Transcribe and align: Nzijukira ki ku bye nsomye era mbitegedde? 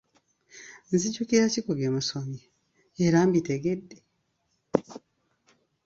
Nzijukira 0.93 1.45
ki 1.53 1.59
ku 1.65 1.71
bye 1.77 1.89
nsomye 1.95 2.43
era 3.05 3.19
mbitegedde? 3.27 3.97